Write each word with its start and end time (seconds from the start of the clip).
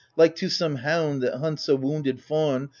Like 0.17 0.35
to 0.37 0.49
some 0.49 0.77
hound 0.77 1.21
that 1.21 1.37
hunts 1.37 1.69
a 1.69 1.75
wounded 1.75 2.23
fawn. 2.23 2.69